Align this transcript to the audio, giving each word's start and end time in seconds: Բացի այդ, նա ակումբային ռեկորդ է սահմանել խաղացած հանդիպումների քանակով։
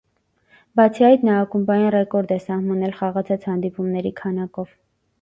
Բացի 0.79 1.05
այդ, 1.09 1.25
նա 1.29 1.35
ակումբային 1.43 1.93
ռեկորդ 1.97 2.35
է 2.39 2.41
սահմանել 2.49 2.99
խաղացած 3.03 3.49
հանդիպումների 3.53 4.17
քանակով։ 4.23 4.79